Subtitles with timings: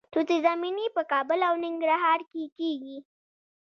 [0.13, 2.97] توت زمینی په کابل او ننګرهار کې کیږي.